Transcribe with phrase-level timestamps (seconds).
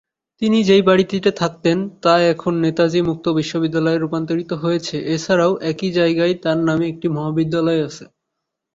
[0.41, 6.33] তিনি যেই বাড়িটিতে থাকতেন তা এখন নেতাজী মুক্ত বিশ্ববিদ্যালয়ে রূপান্তরিত হয়েছে, এছাড়াও এই একই জায়গায়
[6.43, 8.05] তার নামে একটি মহাবিদ্যালয় আছে।